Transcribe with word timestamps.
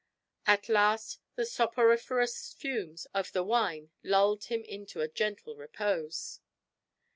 At 0.47 0.67
last 0.67 1.19
the 1.35 1.45
soporiferous 1.45 2.55
fumes 2.55 3.05
of 3.13 3.31
the 3.33 3.43
wine 3.43 3.91
lulled 4.01 4.45
him 4.45 4.63
into 4.63 4.99
a 5.01 5.07
gentle 5.07 5.55
repose. 5.55 6.39